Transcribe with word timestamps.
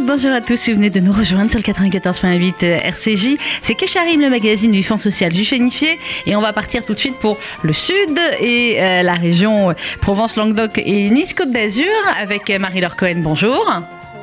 bonjour 0.00 0.30
à 0.30 0.40
tous. 0.40 0.68
Vous 0.68 0.74
venez 0.74 0.90
de 0.90 1.00
nous 1.00 1.12
rejoindre 1.12 1.50
sur 1.50 1.58
le 1.58 1.64
94.8 1.64 2.64
RCJ, 2.64 3.36
c'est 3.60 3.74
Kesharim, 3.74 4.20
le 4.20 4.30
magazine 4.30 4.70
du 4.70 4.82
Fonds 4.82 4.96
social 4.96 5.34
juif 5.34 5.52
unifié. 5.52 5.98
Et 6.26 6.34
on 6.36 6.40
va 6.40 6.52
partir 6.52 6.84
tout 6.84 6.94
de 6.94 6.98
suite 6.98 7.16
pour 7.16 7.36
le 7.62 7.72
sud 7.72 8.18
et 8.40 8.82
euh, 8.82 9.02
la 9.02 9.14
région 9.14 9.74
Provence-Languedoc 10.00 10.78
et 10.78 11.10
Nice-Côte 11.10 11.50
d'Azur 11.50 11.90
avec 12.18 12.48
Marie-Laure 12.48 12.96
Cohen. 12.96 13.16
Bonjour. 13.18 13.70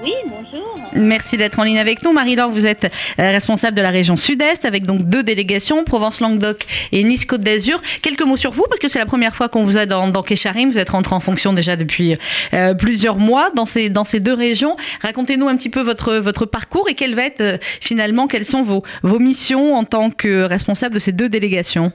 Oui, 0.03 0.13
bonjour. 0.27 0.58
Merci 0.93 1.37
d'être 1.37 1.59
en 1.59 1.63
ligne 1.63 1.79
avec 1.79 2.03
nous. 2.03 2.11
Marie-Laure, 2.11 2.49
vous 2.49 2.65
êtes 2.65 2.85
euh, 2.85 3.29
responsable 3.29 3.75
de 3.75 3.81
la 3.81 3.89
région 3.89 4.17
sud-est 4.17 4.65
avec 4.65 4.85
donc 4.85 5.03
deux 5.03 5.23
délégations, 5.23 5.83
Provence-Languedoc 5.83 6.65
et 6.91 7.03
Nice-Côte 7.03 7.41
d'Azur. 7.41 7.81
Quelques 8.01 8.23
mots 8.23 8.37
sur 8.37 8.51
vous 8.51 8.65
parce 8.67 8.79
que 8.79 8.87
c'est 8.87 8.99
la 8.99 9.05
première 9.05 9.35
fois 9.35 9.49
qu'on 9.49 9.63
vous 9.63 9.77
a 9.77 9.85
dans, 9.85 10.07
dans 10.07 10.23
Kécharim. 10.23 10.69
Vous 10.69 10.77
êtes 10.77 10.89
rentré 10.89 11.15
en 11.15 11.19
fonction 11.19 11.53
déjà 11.53 11.75
depuis 11.75 12.17
euh, 12.53 12.73
plusieurs 12.73 13.17
mois 13.17 13.51
dans 13.51 13.65
ces, 13.65 13.89
dans 13.89 14.03
ces 14.03 14.19
deux 14.19 14.33
régions. 14.33 14.75
Racontez-nous 15.01 15.47
un 15.47 15.55
petit 15.55 15.69
peu 15.69 15.81
votre, 15.81 16.15
votre 16.15 16.45
parcours 16.45 16.89
et 16.89 16.95
quelles 16.95 17.15
va 17.15 17.25
être 17.25 17.41
euh, 17.41 17.57
finalement, 17.81 18.27
quelles 18.27 18.45
sont 18.45 18.63
vos, 18.63 18.83
vos 19.03 19.19
missions 19.19 19.75
en 19.75 19.83
tant 19.83 20.09
que 20.09 20.43
responsable 20.43 20.95
de 20.95 20.99
ces 20.99 21.11
deux 21.11 21.29
délégations. 21.29 21.91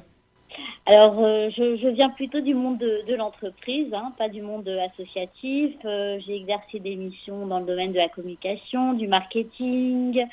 Alors, 0.87 1.19
euh, 1.19 1.48
je, 1.56 1.88
viens 1.88 2.11
plutôt 2.11 2.41
du 2.41 2.55
monde 2.55 2.79
de, 2.79 3.15
l'entreprise, 3.15 3.93
hein, 3.95 4.12
pas 4.19 4.29
du 4.29 4.43
monde 4.43 4.69
associatif. 4.69 5.73
Euh, 5.84 6.19
j'ai 6.27 6.37
exercé 6.37 6.79
des 6.79 6.95
missions 6.95 7.47
dans 7.47 7.60
le 7.60 7.65
domaine 7.65 7.93
de 7.93 7.97
la 7.97 8.09
communication, 8.09 8.93
du 8.93 9.09
marketing, 9.09 10.27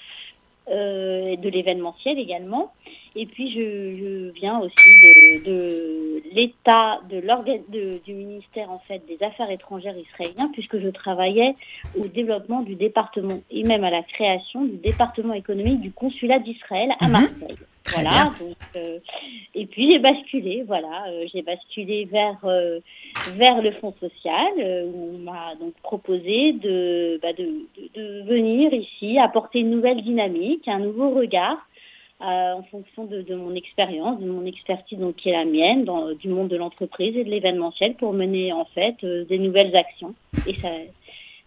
euh, 0.70 1.38
de 1.38 1.50
l'événementiel 1.50 2.20
également. 2.20 2.74
Et 3.16 3.28
puis, 3.28 3.54
je, 3.54 4.32
viens 4.32 4.60
aussi 4.60 4.76
de 5.46 5.81
l'État, 6.36 7.00
de 7.10 7.22
de, 7.70 8.00
du 8.06 8.14
ministère 8.14 8.72
en 8.72 8.80
fait 8.88 9.02
des 9.08 9.22
Affaires 9.26 9.50
étrangères 9.52 9.96
israélien, 9.98 10.50
puisque 10.54 10.80
je 10.80 10.90
travaillais 10.90 11.56
au 11.98 12.08
développement 12.08 12.62
du 12.62 12.76
département 12.76 13.40
et 13.50 13.64
même 13.64 13.84
à 13.84 13.90
la 13.90 14.04
création 14.04 14.64
du 14.66 14.78
département 14.78 15.34
économique 15.34 15.82
du 15.82 15.92
consulat 15.92 16.40
d'Israël 16.40 16.92
à 17.00 17.06
Mhm. 17.08 17.12
Marseille. 17.12 17.58
Voilà. 17.94 18.30
Donc, 18.40 18.56
euh, 18.76 19.00
et 19.56 19.66
puis 19.66 19.92
j'ai 19.92 19.98
basculé, 20.00 20.64
voilà, 20.68 21.06
euh, 21.10 21.26
j'ai 21.34 21.42
basculé 21.42 22.06
vers 22.06 22.38
euh, 22.46 22.80
vers 23.36 23.60
le 23.62 23.72
fonds 23.72 23.94
social 24.00 24.54
euh, 24.60 24.86
où 24.86 25.16
on 25.16 25.18
m'a 25.18 25.56
donc 25.60 25.74
proposé 25.82 26.54
de, 26.54 27.20
bah, 27.24 27.34
de, 27.34 27.44
de 27.44 27.90
de 27.96 28.22
venir 28.24 28.72
ici 28.74 29.18
apporter 29.20 29.60
une 29.60 29.72
nouvelle 29.72 30.02
dynamique, 30.02 30.68
un 30.68 30.80
nouveau 30.80 31.10
regard 31.10 31.58
euh, 32.24 32.54
en 32.54 32.64
fonction 32.64 33.06
de, 33.06 33.22
de 33.22 33.36
mon 33.36 33.56
expérience, 33.56 34.20
de 34.20 34.30
mon 34.30 34.46
expertise 34.46 35.00
donc 35.00 35.16
qui 35.16 35.30
est 35.30 35.34
la 35.34 35.46
mienne 35.46 35.86
dans 35.86 36.14
du 36.14 36.28
monde 36.28 36.50
de 36.50 36.56
l'entreprise 36.56 37.16
et 37.18 37.24
de 37.24 37.30
l'événementiel 37.30 37.96
pour 37.96 38.14
mener 38.14 38.54
en 38.54 38.66
fait 38.66 38.96
euh, 39.04 39.26
des 39.26 39.40
nouvelles 39.40 39.76
actions. 39.76 40.14
Et 40.46 40.56
ça 40.62 40.70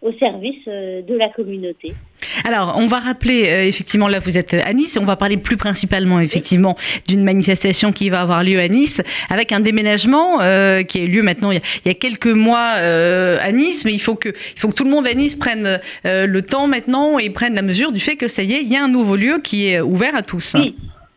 au 0.05 0.13
service 0.19 0.63
euh, 0.69 1.03
de 1.03 1.15
la 1.15 1.29
communauté. 1.29 1.95
Alors, 2.47 2.77
on 2.79 2.87
va 2.87 2.99
rappeler, 2.99 3.49
euh, 3.49 3.67
effectivement, 3.67 4.07
là 4.07 4.19
vous 4.19 4.37
êtes 4.37 4.55
à 4.55 4.73
Nice, 4.75 4.99
on 5.01 5.05
va 5.05 5.17
parler 5.17 5.39
plus 5.39 5.57
principalement, 5.57 6.21
effectivement, 6.21 6.77
d'une 7.09 7.25
manifestation 7.25 7.91
qui 7.91 8.11
va 8.11 8.21
avoir 8.21 8.45
lieu 8.45 8.61
à 8.61 8.69
Nice, 8.69 9.03
avec 9.31 9.51
un 9.51 9.61
déménagement 9.61 10.41
euh, 10.43 10.83
qui 10.83 11.01
a 11.01 11.03
eu 11.05 11.09
lieu 11.09 11.23
maintenant 11.23 11.51
il 11.51 11.55
y 11.55 11.59
a, 11.59 11.63
il 11.85 11.89
y 11.89 11.91
a 11.91 11.95
quelques 11.95 12.27
mois 12.27 12.75
euh, 12.77 13.39
à 13.41 13.51
Nice, 13.51 13.85
mais 13.85 13.95
il 13.95 13.99
faut, 13.99 14.15
que, 14.15 14.29
il 14.29 14.61
faut 14.61 14.69
que 14.69 14.75
tout 14.75 14.85
le 14.85 14.91
monde 14.91 15.07
à 15.07 15.15
Nice 15.15 15.37
prenne 15.37 15.81
le 16.05 16.43
temps 16.43 16.67
maintenant 16.67 17.19
et 17.19 17.31
prenne 17.31 17.55
la 17.55 17.63
mesure 17.63 17.93
du 17.93 18.01
fait 18.01 18.17
que 18.17 18.29
ça 18.29 18.43
y 18.43 18.53
est, 18.53 18.63
il 18.63 18.71
y 18.71 18.77
a 18.77 18.85
un 18.85 18.89
nouveau 18.89 19.17
lieu 19.17 19.39
qui 19.43 19.69
est 19.69 19.81
ouvert 19.81 20.15
à 20.15 20.23
tous. 20.23 20.55
Oui. 20.55 20.75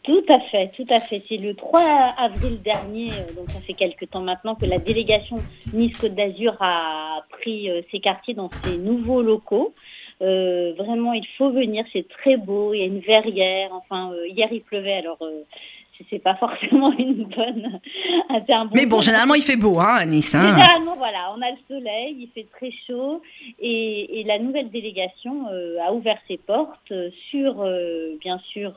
Tout 0.08 0.24
à 0.30 0.40
fait, 0.40 0.72
tout 0.78 0.86
à 0.90 1.02
fait. 1.02 1.22
C'est 1.28 1.36
le 1.36 1.54
3 1.54 1.82
avril 2.18 2.62
dernier, 2.62 3.10
donc 3.36 3.52
ça 3.52 3.60
fait 3.60 3.74
quelques 3.74 4.10
temps 4.10 4.22
maintenant, 4.22 4.56
que 4.56 4.66
la 4.66 4.78
délégation 4.78 5.36
Nice-Côte 5.74 6.16
d'Azur 6.16 6.56
a 6.62 7.26
pris 7.48 7.70
euh, 7.70 7.82
ses 7.92 8.00
quartiers 8.00 8.34
dans 8.34 8.50
ses 8.64 8.78
nouveaux 8.78 9.22
locaux. 9.22 9.74
Euh, 10.22 10.74
vraiment, 10.78 11.14
il 11.14 11.26
faut 11.38 11.52
venir, 11.52 11.86
c'est 11.94 12.08
très 12.08 12.38
beau, 12.38 12.74
il 12.74 12.80
y 12.80 12.84
a 12.84 12.86
une 12.86 13.00
verrière. 13.00 13.70
Enfin, 13.72 14.12
euh, 14.12 14.28
hier 14.28 14.48
il 14.52 14.62
pleuvait, 14.62 14.94
alors 14.94 15.20
euh, 15.22 15.44
c'est 16.10 16.20
pas 16.20 16.34
forcément 16.44 16.92
une 16.98 17.26
bonne. 17.26 17.80
un 18.30 18.66
bon 18.66 18.72
Mais 18.74 18.88
bon, 18.88 19.00
généralement 19.00 19.36
il 19.36 19.44
fait 19.44 19.56
beau 19.56 19.80
hein, 19.80 19.96
à 20.00 20.06
Nice. 20.08 20.34
hein. 20.34 20.42
Généralement, 20.56 20.96
voilà, 20.98 21.32
on 21.38 21.42
a 21.42 21.52
le 21.52 21.58
soleil, 21.68 22.16
il 22.20 22.30
fait 22.34 22.48
très 22.52 22.72
chaud 22.88 23.22
et, 23.60 24.20
et 24.20 24.24
la 24.24 24.40
nouvelle 24.40 24.72
délégation 24.72 25.46
a 25.86 25.94
ouvert 25.94 26.18
ses 26.28 26.38
portes 26.38 26.94
sur, 27.30 27.64
bien 28.20 28.40
sûr, 28.52 28.74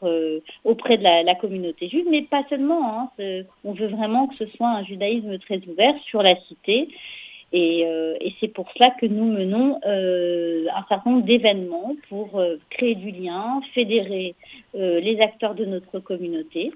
auprès 0.64 0.98
de 0.98 1.03
la, 1.03 1.22
la 1.22 1.34
communauté 1.34 1.88
juive, 1.88 2.06
mais 2.10 2.22
pas 2.22 2.44
seulement. 2.50 3.10
Hein, 3.19 3.42
on 3.64 3.72
veut 3.72 3.88
vraiment 3.88 4.26
que 4.26 4.36
ce 4.36 4.47
soit 4.56 4.69
un 4.69 4.84
judaïsme 4.84 5.38
très 5.38 5.60
ouvert 5.69 5.94
sur 6.06 6.22
la 6.22 6.34
cité. 6.48 6.88
Et, 7.53 7.84
euh, 7.84 8.15
et 8.21 8.33
c'est 8.38 8.49
pour 8.49 8.71
cela 8.77 8.91
que 8.91 9.06
nous 9.06 9.25
menons 9.25 9.81
euh, 9.84 10.66
un 10.75 10.84
certain 10.88 11.11
nombre 11.11 11.25
d'événements 11.25 11.97
pour 12.09 12.38
euh, 12.38 12.56
créer 12.71 12.94
du 12.94 13.11
lien, 13.11 13.61
fédérer 13.75 14.37
euh, 14.77 15.00
les 15.00 15.21
acteurs 15.21 15.55
de 15.55 15.65
notre 15.65 15.99
communauté. 15.99 16.72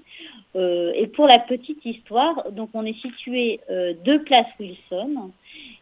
Euh, 0.55 0.91
et 0.95 1.07
pour 1.07 1.27
la 1.27 1.39
petite 1.39 1.85
histoire, 1.85 2.51
donc 2.51 2.69
on 2.73 2.85
est 2.85 2.99
situé 2.99 3.59
deux 4.03 4.21
places 4.23 4.47
Wilson 4.59 5.31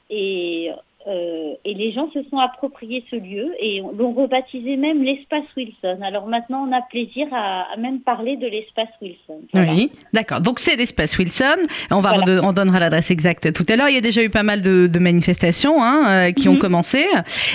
et, 0.09 0.72
euh, 1.08 1.53
et 1.66 1.74
les 1.74 1.91
gens 1.91 2.09
se 2.14 2.19
sont 2.30 2.38
appropriés 2.38 3.03
ce 3.12 3.16
lieu 3.16 3.53
et 3.59 3.81
l'ont 3.97 4.14
rebaptisé 4.14 4.78
même 4.78 5.03
l'espace 5.03 5.44
Wilson. 5.58 6.00
Alors 6.02 6.28
maintenant, 6.28 6.66
on 6.68 6.72
a 6.72 6.81
plaisir 6.81 7.28
à, 7.31 7.66
à 7.74 7.78
même 7.78 8.00
parler 8.02 8.38
de 8.38 8.47
l'espace 8.47 8.88
Wilson. 9.02 9.41
Voilà. 9.53 9.74
Oui, 9.74 9.91
d'accord. 10.14 10.41
Donc 10.41 10.59
c'est 10.59 10.75
l'espace 10.75 11.18
Wilson. 11.18 11.58
On 11.91 12.00
va 12.00 12.14
Voilà. 12.18 12.41
on 12.44 12.53
donnera 12.53 12.80
l'adresse 12.80 13.12
exacte 13.12 13.52
tout 13.53 13.66
à 13.69 13.75
l'heure. 13.75 13.90
Il 13.90 13.96
y 13.96 13.97
a 13.97 14.02
déjà 14.02 14.24
eu 14.24 14.30
pas 14.30 14.44
mal 14.44 14.62
de, 14.62 14.88
de 14.88 15.00
manifestations 15.00 15.81
hein, 15.81 16.06
euh, 16.30 16.31
qui 16.31 16.47
ont 16.50 16.53
Mhm. 16.53 16.59
commencé. 16.59 17.06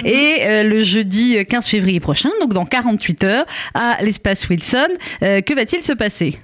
Et 0.04 0.34
euh, 0.42 0.62
le 0.64 0.80
jeudi 0.84 1.36
15 1.48 1.66
février 1.68 2.00
prochain, 2.00 2.30
donc 2.40 2.52
dans 2.52 2.64
48 2.66 3.24
heures, 3.24 3.46
à 3.74 4.02
l'espace 4.02 4.48
Wilson, 4.48 4.88
euh, 5.22 5.40
que 5.40 5.54
va-t-il 5.54 5.82
se 5.82 5.92
passer? 5.92 6.38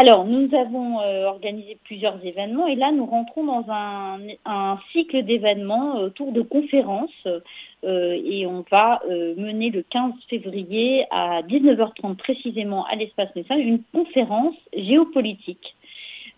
Alors, 0.00 0.24
nous 0.24 0.48
avons 0.54 1.00
euh, 1.00 1.24
organisé 1.24 1.76
plusieurs 1.82 2.24
événements 2.24 2.68
et 2.68 2.76
là, 2.76 2.92
nous 2.92 3.04
rentrons 3.04 3.42
dans 3.42 3.64
un, 3.68 4.20
un 4.46 4.78
cycle 4.92 5.24
d'événements 5.24 5.96
euh, 5.96 6.06
autour 6.06 6.30
de 6.30 6.40
conférences 6.40 7.26
euh, 7.26 8.16
et 8.24 8.46
on 8.46 8.64
va 8.70 9.00
euh, 9.10 9.34
mener 9.36 9.70
le 9.70 9.82
15 9.82 10.12
février 10.30 11.04
à 11.10 11.42
19h30 11.42 12.14
précisément 12.14 12.86
à 12.86 12.94
l'espace 12.94 13.34
Message 13.34 13.58
une 13.58 13.82
conférence 13.92 14.54
géopolitique 14.72 15.74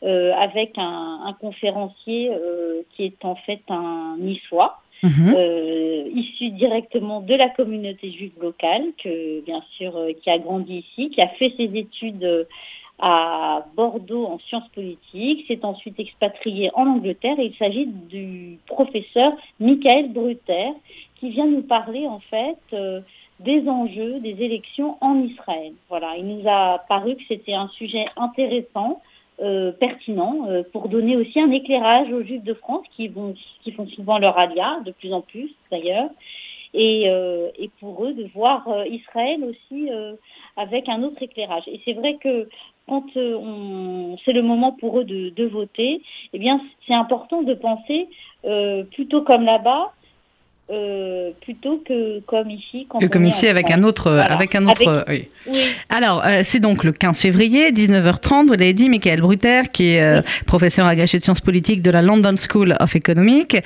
euh, 0.05 0.33
avec 0.39 0.79
un, 0.79 1.21
un 1.27 1.35
conférencier 1.35 2.31
euh, 2.33 2.81
qui 2.97 3.05
est 3.05 3.23
en 3.27 3.35
fait 3.35 3.61
un 3.69 4.17
niçois 4.19 4.81
Mhm. 5.03 5.35
euh, 5.35 6.11
issu 6.15 6.51
directement 6.51 7.23
de 7.23 7.35
la 7.35 7.49
communauté 7.49 8.13
juive 8.13 8.33
locale, 8.41 8.85
que 9.03 9.41
bien 9.41 9.63
sûr 9.79 9.97
euh, 9.97 10.13
qui 10.13 10.29
a 10.29 10.37
grandi 10.39 10.85
ici, 10.85 11.09
qui 11.09 11.23
a 11.23 11.29
fait 11.29 11.55
ses 11.57 11.71
études 11.75 12.23
euh, 12.23 12.45
à 13.01 13.65
Bordeaux 13.77 14.27
en 14.27 14.39
sciences 14.41 14.69
politiques, 14.75 15.47
s'est 15.49 15.65
ensuite 15.65 15.99
expatrié 15.99 16.71
en 16.75 16.87
Angleterre. 16.87 17.39
Et 17.39 17.47
il 17.47 17.57
s'agit 17.57 17.87
du 17.87 18.59
professeur 18.67 19.33
Michael 19.59 20.13
Bruter, 20.13 20.73
qui 21.21 21.31
vient 21.31 21.47
nous 21.47 21.63
parler 21.63 22.07
en 22.07 22.21
fait 22.21 22.59
euh, 22.73 23.01
des 23.39 23.69
enjeux 23.69 24.21
des 24.21 24.43
élections 24.43 24.97
en 25.01 25.21
Israël. 25.23 25.73
Voilà, 25.89 26.17
il 26.19 26.27
nous 26.27 26.49
a 26.49 26.79
paru 26.89 27.17
que 27.17 27.23
c'était 27.29 27.55
un 27.55 27.69
sujet 27.69 28.07
intéressant 28.17 29.01
euh, 29.41 29.73
pertinent 29.73 30.47
euh, 30.49 30.63
pour 30.73 30.89
donner 30.89 31.17
aussi 31.17 31.41
un 31.41 31.51
éclairage 31.51 32.13
aux 32.13 32.23
Juifs 32.23 32.45
de 32.45 32.55
France 32.55 32.85
qui 32.97 33.09
font 33.09 33.87
souvent 33.95 34.19
leur 34.19 34.37
alia 34.39 34.81
de 34.85 34.93
plus 34.93 35.13
en 35.13 35.23
plus 35.23 35.51
d'ailleurs 35.71 36.11
et, 36.73 37.07
et 37.07 37.71
pour 37.81 38.05
eux 38.05 38.13
de 38.13 38.29
voir 38.33 38.65
Israël 38.87 39.43
aussi 39.43 39.91
avec 40.57 40.89
un 40.89 41.03
autre 41.03 41.21
éclairage 41.21 41.65
et 41.67 41.81
c'est 41.85 41.95
vrai 41.95 42.15
que 42.15 42.49
quand 42.89 43.05
euh, 43.17 43.35
on 43.37 44.17
c'est 44.25 44.33
le 44.33 44.43
moment 44.43 44.73
pour 44.73 44.99
eux 45.01 45.05
de, 45.05 45.31
de 45.31 45.45
voter 45.47 46.03
eh 46.33 46.39
bien 46.39 46.61
c'est 46.87 46.95
important 46.95 47.43
de 47.43 47.55
penser 47.55 48.09
euh, 48.45 48.83
plutôt 48.85 49.23
comme 49.23 49.45
là-bas 49.45 49.93
euh, 50.73 51.31
plutôt 51.41 51.83
que 51.85 52.21
comme 52.21 52.49
ici 52.49 52.87
quand 52.89 53.01
Que 53.01 53.07
comme 53.07 53.27
ici 53.27 53.49
avec 53.49 53.67
France. 53.67 53.79
un 53.81 53.83
autre, 53.83 54.11
Voilà. 54.13 54.33
avec 54.33 54.55
un 54.55 54.67
autre. 54.69 54.87
Avec- 55.09 55.29
oui. 55.49 55.53
oui 55.53 55.59
Alors, 55.89 56.25
euh, 56.25 56.43
c'est 56.45 56.61
donc 56.61 56.85
le 56.85 56.93
15 56.93 57.21
février, 57.21 57.73
19h30, 57.73 58.47
vous 58.47 58.53
l'avez 58.53 58.73
dit, 58.73 58.89
Michael 58.89 59.21
Bruter, 59.21 59.63
qui 59.73 59.95
est 59.95 60.01
euh, 60.01 60.23
professeur 60.47 60.87
agrégé 60.87 61.19
de 61.19 61.25
sciences 61.25 61.41
politiques 61.41 61.83
de 61.83 61.91
la 61.91 62.03
London 62.03 62.37
School 62.37 62.77
of 62.79 62.95
Economics, 62.95 63.57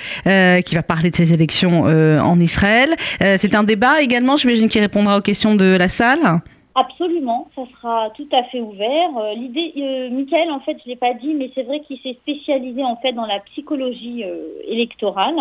qui 0.65 0.75
va 0.75 0.83
parler 0.83 1.11
de 1.11 1.17
ces 1.17 1.35
élections 1.35 1.83
en 1.83 2.41
Israël. 2.41 2.95
C'est 3.21 3.55
un 3.55 3.65
débat 3.65 4.01
également, 4.01 4.39
j'imagine, 4.39 4.71
qui 4.71 4.81
répondra 4.81 5.19
aux 5.19 5.21
questions 5.21 5.57
de 5.57 5.77
la 5.77 5.91
salle? 5.91 6.41
Absolument, 6.77 7.49
ça 7.55 7.63
sera 7.77 8.11
tout 8.11 8.29
à 8.33 8.43
fait 8.45 8.61
ouvert. 8.61 9.17
Euh, 9.17 9.35
L'idée, 9.35 9.73
euh, 9.77 10.11
Michael, 10.11 10.51
en 10.51 10.59
fait, 10.59 10.77
je 10.83 10.89
l'ai 10.89 10.97
pas 10.97 11.15
dit, 11.15 11.33
mais 11.33 11.53
c'est 11.55 11.63
vrai 11.63 11.79
qu'il 11.81 12.01
s'est 12.01 12.15
spécialisé 12.15 12.83
en 12.83 12.97
fait 12.97 13.13
dans 13.13 13.27
la 13.27 13.39
psychologie 13.41 14.25
euh, 14.25 14.49
électorale 14.67 15.37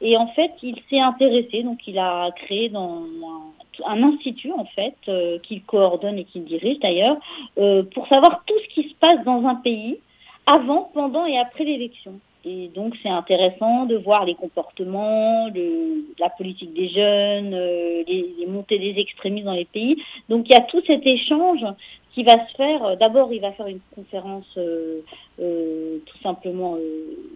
et 0.00 0.16
en 0.16 0.28
fait, 0.28 0.52
il 0.62 0.76
s'est 0.88 1.00
intéressé, 1.00 1.62
donc 1.64 1.86
il 1.86 1.98
a 1.98 2.30
créé 2.30 2.72
un, 2.74 3.02
un 3.86 4.02
institut 4.04 4.52
en 4.52 4.64
fait 4.64 4.96
euh, 5.08 5.38
qu'il 5.40 5.62
coordonne 5.64 6.18
et 6.18 6.24
qu'il 6.24 6.44
dirige 6.44 6.78
d'ailleurs 6.80 7.18
pour 7.94 8.08
savoir 8.08 8.42
tout 8.46 8.54
ce 8.64 8.74
qui 8.74 8.88
se 8.88 8.94
passe 8.94 9.22
dans 9.24 9.44
un 9.46 9.56
pays 9.56 9.98
avant, 10.46 10.90
pendant 10.94 11.26
et 11.26 11.38
après 11.38 11.64
l'élection. 11.64 12.20
Et 12.44 12.68
donc 12.74 12.94
c'est 13.02 13.10
intéressant 13.10 13.84
de 13.84 13.96
voir 13.96 14.24
les 14.24 14.34
comportements, 14.34 15.48
le, 15.54 15.89
la 16.20 16.30
politique 16.30 16.72
des 16.74 16.88
jeunes, 16.88 17.54
euh, 17.54 18.04
les, 18.06 18.46
montées 18.46 18.78
des 18.78 19.00
extrémistes 19.00 19.46
dans 19.46 19.54
les 19.54 19.64
pays. 19.64 19.96
Donc 20.28 20.46
il 20.48 20.52
y 20.52 20.56
a 20.56 20.60
tout 20.60 20.82
cet 20.86 21.06
échange 21.06 21.64
qui 22.14 22.22
va 22.22 22.46
se 22.46 22.54
faire. 22.56 22.96
D'abord, 22.98 23.32
il 23.32 23.40
va 23.40 23.52
faire 23.52 23.66
une 23.66 23.80
conférence 23.94 24.46
euh, 24.56 25.00
euh, 25.40 25.98
tout 26.06 26.18
simplement 26.22 26.76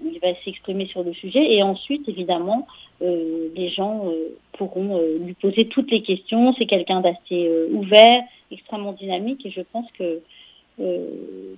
il 0.04 0.18
va 0.20 0.34
s'exprimer 0.44 0.86
sur 0.86 1.02
le 1.02 1.12
sujet. 1.14 1.54
Et 1.54 1.62
ensuite, 1.62 2.08
évidemment, 2.08 2.66
les 3.00 3.70
gens 3.70 4.04
pourront 4.52 5.00
lui 5.20 5.34
poser 5.34 5.66
toutes 5.66 5.90
les 5.90 6.02
questions. 6.02 6.54
C'est 6.58 6.66
quelqu'un 6.66 7.00
d'assez 7.00 7.50
ouvert, 7.72 8.22
extrêmement 8.50 8.92
dynamique. 8.92 9.44
Et 9.46 9.50
je 9.50 9.62
pense 9.62 9.86
que 9.98 10.20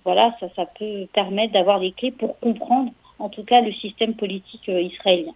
voilà, 0.04 0.34
ça, 0.40 0.48
ça 0.54 0.66
peut 0.66 1.06
permettre 1.12 1.52
d'avoir 1.52 1.78
les 1.78 1.92
clés 1.92 2.12
pour 2.12 2.38
comprendre 2.38 2.92
en 3.18 3.28
tout 3.28 3.44
cas 3.44 3.60
le 3.60 3.72
système 3.72 4.14
politique 4.14 4.68
israélien. 4.68 5.34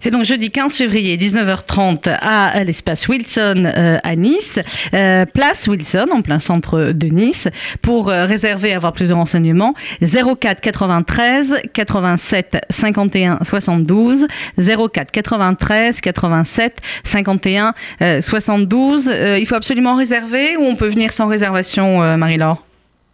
C'est 0.00 0.10
donc 0.10 0.24
jeudi 0.24 0.50
15 0.50 0.74
février, 0.74 1.18
19h30 1.18 2.08
à 2.08 2.64
l'espace 2.64 3.06
Wilson 3.06 3.64
euh, 3.66 3.98
à 4.02 4.16
Nice, 4.16 4.58
euh, 4.94 5.26
place 5.26 5.68
Wilson 5.68 6.06
en 6.10 6.22
plein 6.22 6.38
centre 6.38 6.92
de 6.92 7.06
Nice. 7.08 7.48
Pour 7.82 8.06
réserver, 8.06 8.72
avoir 8.72 8.94
plus 8.94 9.08
de 9.08 9.12
renseignements, 9.12 9.74
04 10.00 10.62
93 10.62 11.60
87 11.74 12.58
51 12.70 13.44
72, 13.44 14.26
04 14.58 15.10
93 15.12 16.00
87 16.00 16.78
51 17.04 17.74
72. 18.20 19.10
il 19.38 19.46
faut 19.46 19.54
absolument 19.54 19.96
réserver 19.96 20.56
ou 20.56 20.62
on 20.62 20.76
peut 20.76 20.88
venir 20.88 21.12
sans 21.12 21.26
réservation, 21.26 22.16
Marie-Laure? 22.16 22.64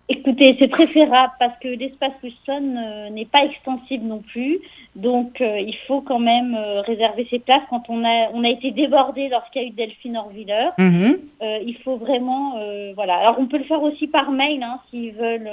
Écoutez, 0.08 0.54
c'est 0.60 0.68
préférable 0.68 1.32
parce 1.40 1.58
que 1.60 1.66
l'espace 1.66 2.12
Wilson 2.22 2.76
euh, 2.76 3.10
n'est 3.10 3.26
pas 3.26 3.44
extensible 3.44 4.06
non 4.06 4.22
plus. 4.32 4.58
Donc, 4.96 5.40
euh, 5.42 5.60
il 5.60 5.76
faut 5.86 6.00
quand 6.00 6.18
même 6.18 6.54
euh, 6.54 6.80
réserver 6.80 7.26
ses 7.30 7.38
places. 7.38 7.60
Quand 7.68 7.82
on 7.90 8.02
a, 8.02 8.30
on 8.32 8.42
a 8.44 8.48
été 8.48 8.70
débordé 8.70 9.28
lorsqu'il 9.28 9.60
y 9.60 9.66
a 9.66 9.68
eu 9.68 9.72
Delphine 9.72 10.16
Orviller, 10.16 10.70
mhm. 10.78 11.18
il 11.66 11.76
faut 11.84 11.96
vraiment, 11.96 12.58
voilà. 12.94 13.16
Alors, 13.16 13.36
on 13.38 13.44
peut 13.46 13.58
le 13.58 13.64
faire 13.64 13.82
aussi 13.82 14.06
par 14.06 14.30
mail, 14.30 14.62
hein, 14.62 14.78
s'ils 14.88 15.12
veulent 15.12 15.50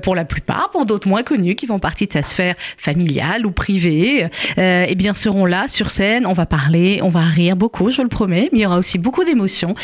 pour 0.03 0.15
la 0.15 0.25
plupart, 0.25 0.69
pour 0.71 0.85
d'autres 0.85 1.07
moins 1.07 1.14
connus 1.23 1.55
qui 1.55 1.67
font 1.67 1.79
partie 1.79 2.07
de 2.07 2.13
sa 2.13 2.23
sphère 2.23 2.55
familiale 2.77 3.45
ou 3.45 3.51
privée, 3.51 4.27
euh, 4.57 4.85
eh 4.87 4.95
bien 4.95 5.13
seront 5.13 5.45
là 5.45 5.67
sur 5.67 5.91
scène. 5.91 6.25
On 6.25 6.33
va 6.33 6.45
parler, 6.45 6.99
on 7.01 7.09
va 7.09 7.21
rire 7.21 7.55
beaucoup, 7.55 7.91
je 7.91 7.97
vous 7.97 8.03
le 8.03 8.09
promets, 8.09 8.49
mais 8.51 8.59
il 8.59 8.61
y 8.61 8.65
aura 8.65 8.77
aussi 8.77 8.97
beaucoup 8.97 9.23
d'émotions. 9.23 9.75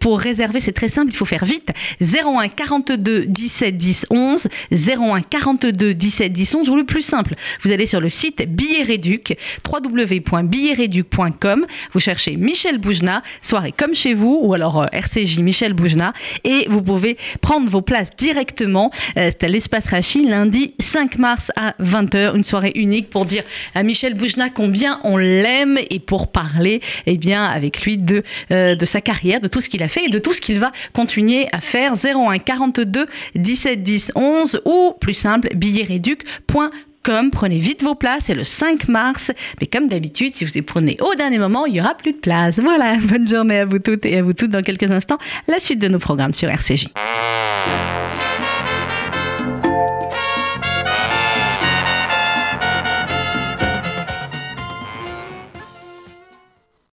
pour 0.00 0.18
réserver, 0.18 0.60
c'est 0.60 0.72
très 0.72 0.88
simple, 0.88 1.12
il 1.12 1.16
faut 1.16 1.24
faire 1.24 1.44
vite. 1.44 1.70
01 2.00 2.48
42 2.48 3.26
17 3.26 3.76
10 3.76 4.06
11, 4.10 4.48
01 4.72 5.22
42 5.22 5.94
17 5.94 6.32
10 6.32 6.54
11, 6.54 6.68
ou 6.68 6.76
le 6.76 6.84
plus 6.84 7.02
simple, 7.02 7.34
vous 7.62 7.72
allez 7.72 7.86
sur 7.86 8.00
le 8.00 8.10
site 8.10 8.42
Billet 8.48 8.82
Réduc, 8.82 9.36
www.billetreduc.com, 9.66 11.66
vous 11.92 12.00
cherchez 12.00 12.36
Michel 12.36 12.78
Boujna, 12.78 13.22
soirée 13.42 13.72
comme 13.76 13.94
chez 13.94 14.14
vous, 14.14 14.40
ou 14.42 14.54
alors 14.54 14.86
RCJ 14.92 15.38
Michel 15.38 15.74
Boujna. 15.74 16.12
Et 16.44 16.66
vous 16.68 16.82
pouvez 16.82 17.16
prendre 17.40 17.68
vos 17.68 17.82
places 17.82 18.10
directement. 18.16 18.90
Euh, 19.16 19.30
c'est 19.30 19.44
à 19.44 19.48
l'espace 19.48 19.86
Rachid, 19.86 20.26
lundi 20.42 20.74
5 20.80 21.18
mars 21.18 21.52
à 21.54 21.74
20h. 21.80 22.34
Une 22.34 22.42
soirée 22.42 22.72
unique 22.74 23.10
pour 23.10 23.26
dire 23.26 23.44
à 23.76 23.84
Michel 23.84 24.14
Boujna 24.14 24.50
combien 24.50 24.98
on 25.04 25.16
l'aime 25.16 25.78
et 25.88 26.00
pour 26.00 26.32
parler 26.32 26.80
eh 27.06 27.16
bien, 27.16 27.44
avec 27.44 27.82
lui 27.82 27.96
de, 27.96 28.24
euh, 28.50 28.74
de 28.74 28.84
sa 28.84 29.00
carrière, 29.00 29.40
de 29.40 29.46
tout 29.46 29.60
ce 29.60 29.68
qu'il 29.68 29.82
a 29.84 29.88
fait 29.88 30.06
et 30.06 30.08
de 30.08 30.18
tout 30.18 30.32
ce 30.32 30.40
qu'il 30.40 30.58
va 30.58 30.72
continuer 30.92 31.46
à 31.52 31.60
faire. 31.60 31.94
01 31.94 32.38
42 32.38 33.06
17 33.36 33.82
10 33.82 34.12
11 34.16 34.62
ou 34.64 34.94
plus 35.00 35.14
simple, 35.14 35.48
billetreduc.com 35.54 36.70
comme 37.04 37.32
prenez 37.32 37.58
vite 37.58 37.82
vos 37.82 37.96
places, 37.96 38.26
c'est 38.26 38.34
le 38.34 38.44
5 38.44 38.86
mars. 38.86 39.32
Mais 39.60 39.66
comme 39.66 39.88
d'habitude, 39.88 40.36
si 40.36 40.44
vous 40.44 40.52
les 40.54 40.62
prenez 40.62 40.96
au 41.00 41.16
dernier 41.16 41.40
moment, 41.40 41.66
il 41.66 41.74
y 41.74 41.80
aura 41.80 41.96
plus 41.96 42.12
de 42.12 42.18
place. 42.18 42.60
Voilà, 42.60 42.96
bonne 43.02 43.28
journée 43.28 43.58
à 43.58 43.64
vous 43.64 43.80
toutes 43.80 44.06
et 44.06 44.18
à 44.18 44.22
vous 44.22 44.34
toutes 44.34 44.52
dans 44.52 44.62
quelques 44.62 44.88
instants. 44.88 45.18
La 45.48 45.58
suite 45.58 45.80
de 45.80 45.88
nos 45.88 45.98
programmes 45.98 46.34
sur 46.34 46.48
RCJ. 46.48 46.86